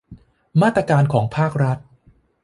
[0.61, 1.77] มาตรการของภาครัฐ